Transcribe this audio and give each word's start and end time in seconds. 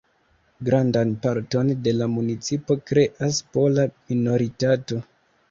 Grandan 0.69 1.11
parton 1.25 1.69
de 1.87 1.93
la 1.97 2.07
municipo 2.15 2.79
kreas 2.93 3.43
pola 3.53 3.87
minoritato. 3.93 5.01